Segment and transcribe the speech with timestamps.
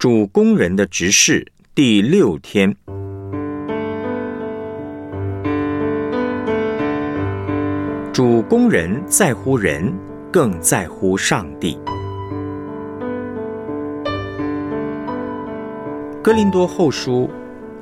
[0.00, 2.74] 主工人的执事第六天，
[8.10, 9.92] 主工人在乎人，
[10.32, 11.78] 更在乎上帝。
[16.22, 17.28] 哥林多后书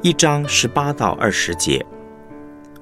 [0.00, 1.84] 一章十八到二十节，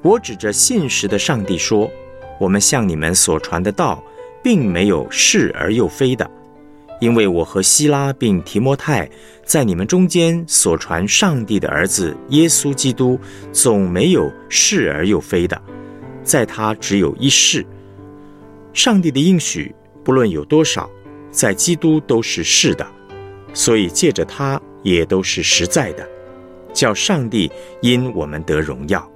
[0.01, 1.91] 我指着信实的上帝说：
[2.39, 4.01] 我们向你们所传的道，
[4.45, 6.31] 并没有是而又非的。
[7.01, 9.09] 因为我和希拉并提摩太
[9.45, 13.19] 在你们中间所传上帝的儿子耶稣基督，
[13.53, 15.61] 总没有是而又非的，
[16.23, 17.65] 在他只有一是。
[18.73, 20.89] 上帝的应许不论有多少，
[21.31, 22.87] 在基督都是是的，
[23.53, 26.09] 所以借着他也都是实在的，
[26.73, 27.51] 叫上帝
[27.83, 29.07] 因我们得荣耀。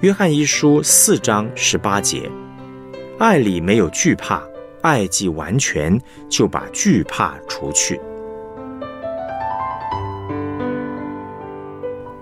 [0.00, 2.30] 约翰一书四章十八节，
[3.18, 4.42] 爱里没有惧怕。
[4.82, 8.00] 爱既完全，就把惧怕除去。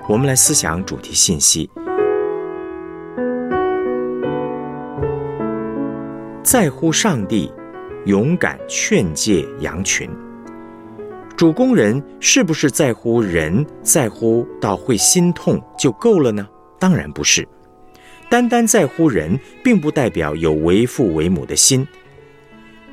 [0.07, 1.71] 我们来思想主题信息：
[6.43, 7.53] 在乎上帝，
[8.05, 10.11] 勇敢劝诫羊群。
[11.37, 16.47] 主工人是不是在乎人，在乎到会心痛就够了呢？
[16.79, 17.49] 当然不是。
[18.29, 21.87] 单单在乎人，并不代表有为父为母的心。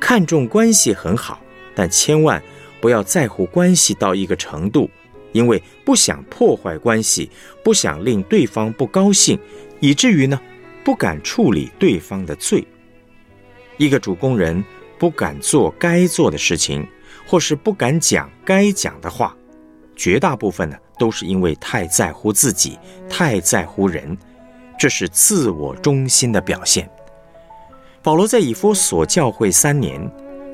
[0.00, 1.40] 看重关系很好，
[1.74, 2.42] 但千万
[2.80, 4.88] 不要在乎关系到一个程度，
[5.32, 7.30] 因为不想破坏关系，
[7.62, 9.38] 不想令对方不高兴，
[9.80, 10.40] 以至于呢
[10.84, 12.64] 不敢处理对方的罪。
[13.76, 14.64] 一个主工人
[14.98, 16.86] 不敢做该做的事情，
[17.26, 19.36] 或是不敢讲该讲的话，
[19.94, 24.16] 绝大部分呢都是因为太在乎自己，太在乎人，
[24.78, 26.88] 这是自我中心的表现。
[28.08, 30.00] 保罗在以弗所教会三年，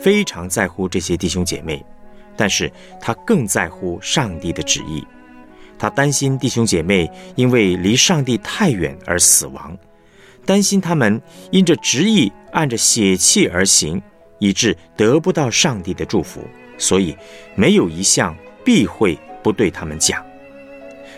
[0.00, 1.80] 非常在乎这些弟兄姐妹，
[2.34, 2.68] 但是
[3.00, 5.06] 他更在乎上帝的旨意。
[5.78, 9.78] 他担心弟兄姐妹因为离上帝太远而死亡，
[10.44, 14.02] 担心他们因着旨意按着血气而行，
[14.40, 16.40] 以致得不到上帝的祝福，
[16.76, 17.16] 所以
[17.54, 20.20] 没有一项必会不对他们讲。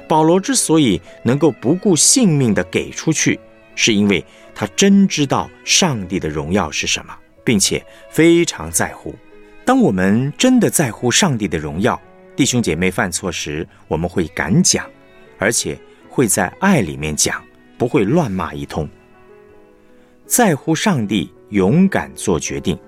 [0.07, 3.41] 保罗之所以能够不顾性命的给出去。
[3.79, 4.25] 是因为
[4.59, 9.15] 他真知道上帝的荣耀是什么，并且非常在乎。
[9.67, 12.01] 当我们真的在乎上帝的荣耀，
[12.35, 14.89] 弟兄姐妹犯错时，我们会敢讲，
[15.39, 15.79] 而且
[16.09, 17.45] 会在爱里面讲，
[17.77, 18.89] 不会乱骂一通。
[20.25, 22.79] 在乎上帝，勇敢做决定。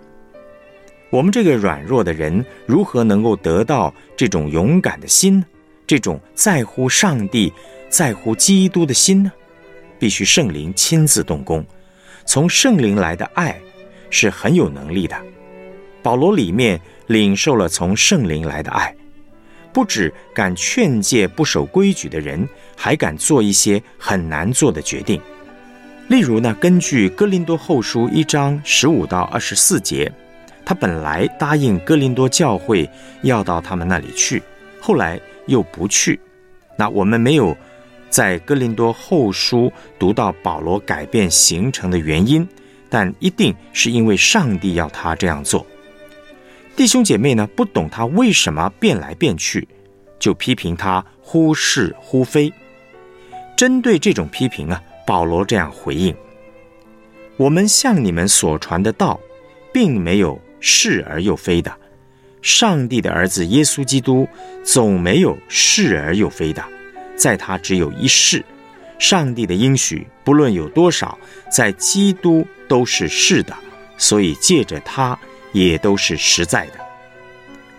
[1.10, 5.44] 我们这个软弱的人，如何能够得到这种勇敢的心，
[5.86, 7.52] 这种在乎上帝、
[7.90, 9.30] 在乎基督的心呢？
[9.98, 11.64] 必须圣灵亲自动工，
[12.24, 13.58] 从圣灵来的爱
[14.10, 15.16] 是很有能力的。
[16.02, 18.94] 保罗里面领受了从圣灵来的爱，
[19.72, 25.20] 不止敢劝诫不守规矩的人，还敢做一些很难做的决定。
[26.06, 30.10] 例如呢，根据哥林多后书一章十五到二十四节，
[30.64, 32.88] 他本来答应哥林多教会
[33.22, 34.42] 要到他们那里去，
[34.80, 36.18] 后来又不去。
[36.76, 37.56] 那我们没有。
[38.10, 42.46] 在哥林多后书读到保罗改变行程的原因，
[42.88, 45.66] 但一定是因为上帝要他这样做。
[46.74, 49.66] 弟兄姐妹呢，不懂他为什么变来变去，
[50.18, 52.52] 就批评他忽是忽非。
[53.56, 56.14] 针对这种批评啊，保罗这样回应：
[57.36, 59.18] 我们向你们所传的道，
[59.72, 61.72] 并没有是而又非的。
[62.40, 64.28] 上帝的儿子耶稣基督，
[64.62, 66.64] 总没有是而又非的。
[67.18, 68.42] 在他只有一世，
[68.98, 71.18] 上帝的应许不论有多少，
[71.50, 73.54] 在基督都是是的，
[73.98, 75.18] 所以借着他
[75.52, 76.74] 也都是实在的。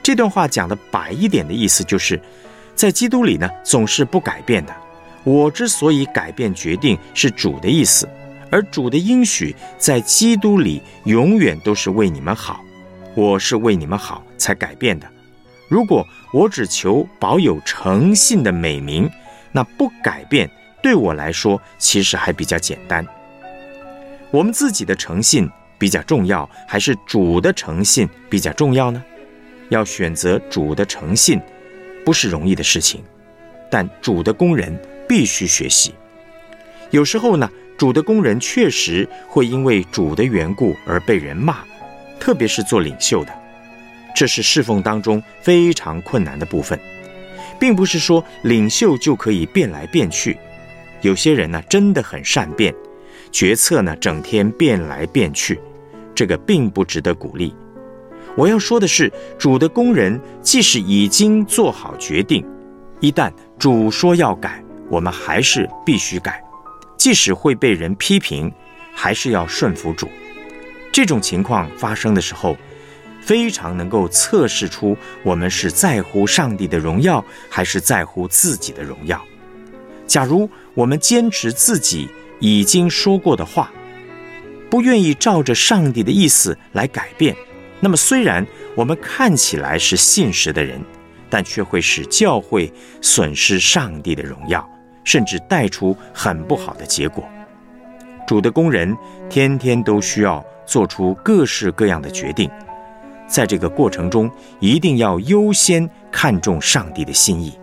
[0.04, 2.20] 这段话讲的白一点的意思就是，
[2.76, 4.76] 在基督里呢总是不改变的。
[5.24, 8.08] 我之所以改变决定，是主的意思，
[8.50, 12.64] 而主的应许在基督里永远都是为你们好。
[13.16, 15.08] 我是为你们好才改变的。
[15.68, 19.10] 如果我只求保有诚信的美名，
[19.52, 20.50] 那不改变
[20.82, 23.06] 对我来说其实还比较简单。
[24.32, 29.04] 我们自己的诚信比较重要，还是主的诚信比较重要呢？
[29.70, 31.40] 要选择主的诚信，
[32.06, 33.04] 不是容易的事情。
[33.72, 34.76] 但主的工人
[35.08, 35.94] 必须学习。
[36.92, 41.60] 有时候呢，主的工人确实会因为主的缘故而被人骂，
[42.20, 43.34] 特别是做领袖的，
[44.16, 46.80] 这是侍奉当中非常困难的部分。
[47.60, 50.38] 并不是说领袖就可以变来变去，
[51.02, 52.74] 有些人呢真的很善变，
[53.32, 55.60] 决策呢整天变来变去，
[56.16, 57.54] 这个并不值得鼓励。
[58.36, 62.46] 我要说的是，主的工人即使已经做好决定，
[63.02, 66.42] 一旦主说要改，我们还是必须改，
[66.98, 68.50] 即使会被人批评，
[68.94, 70.08] 还是要顺服主。
[70.92, 72.56] 这种情况发生的时候，
[73.30, 79.24] 非常能够测试出我们是在乎上帝的荣耀，还是在乎自己的荣耀。
[80.08, 82.10] 假如我们坚持自己
[82.40, 83.72] 已经说过的话，
[84.68, 87.36] 不愿意照着上帝的意思来改变，
[87.80, 88.44] 那么虽然
[88.74, 90.82] 我们看起来是信实的人，
[91.30, 94.68] 但却会使教会损失上帝的荣耀，
[95.04, 97.24] 甚至带出很不好的结果。
[98.26, 98.98] 主的工人
[99.30, 102.50] 天天都需要做出各式各样的决定，
[103.30, 104.30] 在这个过程中，
[104.60, 107.58] 一定要优先看重上帝的心意，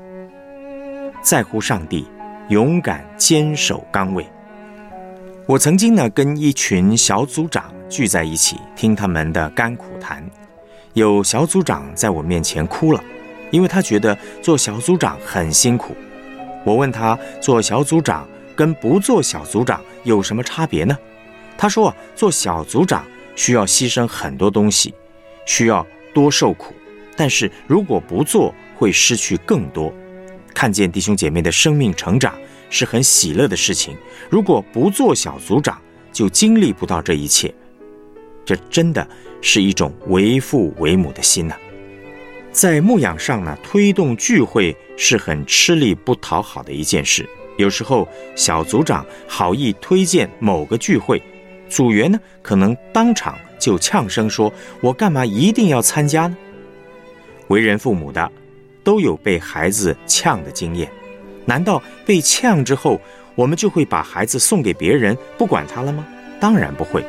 [1.21, 2.07] 在乎上帝。
[2.49, 4.25] 勇敢坚守岗位。
[5.47, 10.25] 我曾经呢跟一群小组长聚在一起，听他们的甘苦谈。
[10.93, 13.03] 有小组长在我面前哭了，
[13.51, 15.93] 因为他觉得做小组长很辛苦。
[16.65, 20.97] 我问他做小组长跟不做小组长有什么差别呢？
[21.59, 23.05] 他说做小组长
[23.35, 24.95] 需要牺牲很多东西，
[25.47, 26.75] 需要多受苦，
[27.17, 29.91] 但是如果不做，会失去更多。
[30.53, 32.35] 看见弟兄姐妹的生命成长
[32.69, 33.97] 是很喜乐的事情。
[34.29, 35.81] 如果不做小组长，
[36.13, 37.55] 就经历不到这一切。
[38.45, 39.07] 这真的
[39.41, 41.57] 是一种为父为母的心呐。
[42.53, 47.29] 在牧养上呢，推动聚会是很吃力不讨好的一件事。
[47.59, 51.23] 有时候小组长好意推荐某个聚会，
[51.69, 56.37] 组员呢可能当场就呛声说：“我干嘛一定要参加呢？”
[57.49, 58.31] 为人父母的。
[58.85, 60.89] 都有被孩子呛的经验，
[61.45, 63.01] 难道被呛之后，
[63.35, 66.07] 我们就会把孩子送给别人不管他了吗？
[66.39, 67.05] 当然不会，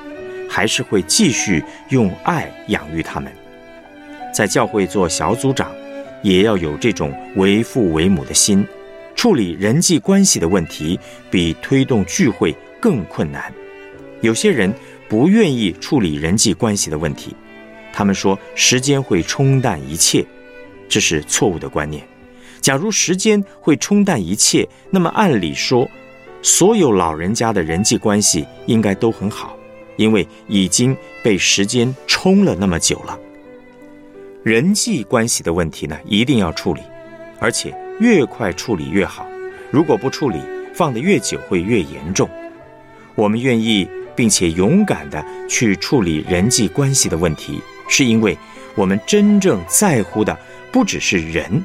[0.50, 3.32] 还是会继续用爱养育他们。
[4.34, 5.72] 在教会做小组长，
[6.24, 8.66] 也要有这种为父为母的心。
[9.14, 11.00] 处理人际关系的问题，
[11.30, 13.54] 比推动聚会更困难。
[14.22, 14.74] 有些人
[15.08, 17.36] 不愿意处理人际关系的问题，
[17.94, 20.26] 他们说时间会冲淡一切。
[20.90, 22.02] 这是错误的观念。
[22.62, 25.90] 假如时间会冲淡一切，那么按理说，
[26.42, 29.58] 所有老人家的人际关系应该都很好，
[29.96, 33.18] 因为已经被时间冲了那么久了。
[34.44, 36.82] 人际关系的问题呢，一定要处理，
[37.40, 39.28] 而且越快处理越好。
[39.70, 40.40] 如果不处理，
[40.74, 42.30] 放得越久会越严重。
[43.16, 43.88] 我们愿意
[44.18, 48.38] 并且勇敢地去处理人际关系的问题，是因为
[48.76, 50.38] 我们真正在乎的。
[50.70, 51.64] 不只是人，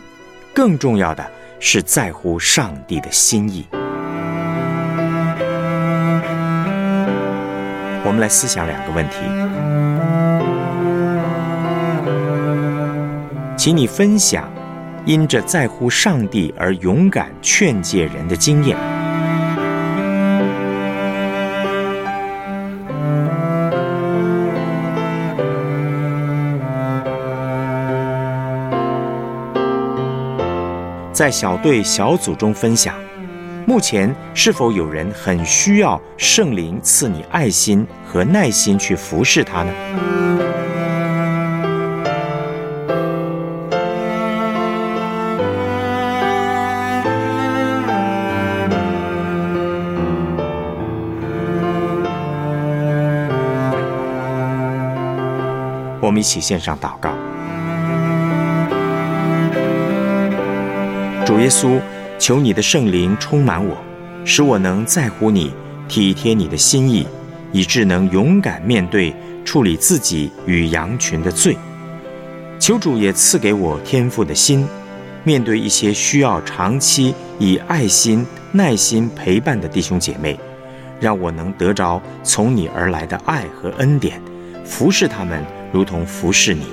[0.55, 1.29] 更重要的
[1.59, 3.67] 是在乎上帝的心意。
[8.05, 9.17] 我们来思想两个问题，
[13.57, 14.49] 请你分享
[15.05, 18.92] 因着在乎上帝而勇敢劝诫人的经验。
[31.13, 32.95] 在小队小组中分享，
[33.67, 39.73] 目前是否有人很需要圣灵赐你爱心和耐心去服侍他呢？
[56.01, 57.15] 我们一起献上祷告。
[61.25, 61.81] 主耶稣，
[62.19, 63.77] 求你的圣灵充满我，
[64.25, 65.53] 使我能在乎你、
[65.89, 67.07] 体贴你的心意，
[67.53, 69.15] 以致能勇敢面对
[69.45, 71.57] 处理自己与羊群的罪。
[72.59, 74.67] 求主也赐给我天赋的心，
[75.23, 80.39] 面对一些需要长期以爱心、耐心陪伴的弟兄姐妹，
[81.01, 84.21] 让我能得着从你而来的爱和恩典，
[84.65, 86.67] 服侍他们如同服侍你。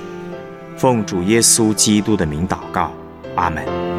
[0.76, 2.92] 奉主耶稣基督的名祷告，
[3.36, 3.89] 阿门。